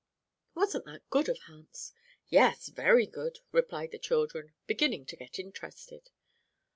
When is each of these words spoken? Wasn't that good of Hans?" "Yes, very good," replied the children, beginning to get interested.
Wasn't 0.55 0.85
that 0.85 1.07
good 1.11 1.29
of 1.29 1.37
Hans?" 1.45 1.93
"Yes, 2.27 2.69
very 2.69 3.05
good," 3.05 3.37
replied 3.51 3.91
the 3.91 3.99
children, 3.99 4.53
beginning 4.65 5.05
to 5.05 5.15
get 5.15 5.37
interested. 5.37 6.09